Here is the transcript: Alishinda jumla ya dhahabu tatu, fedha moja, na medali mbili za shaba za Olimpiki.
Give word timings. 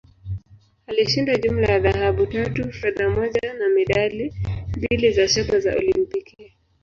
Alishinda 0.87 1.37
jumla 1.37 1.67
ya 1.67 1.79
dhahabu 1.79 2.25
tatu, 2.27 2.71
fedha 2.73 3.09
moja, 3.09 3.53
na 3.59 3.69
medali 3.69 4.33
mbili 4.77 5.11
za 5.11 5.27
shaba 5.27 5.59
za 5.59 5.75
Olimpiki. 5.75 6.53